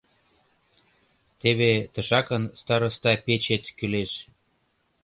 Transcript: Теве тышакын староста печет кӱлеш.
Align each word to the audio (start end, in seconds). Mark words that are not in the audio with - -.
Теве 1.39 1.73
тышакын 1.93 2.43
староста 2.59 3.11
печет 3.25 3.63
кӱлеш. 3.77 4.11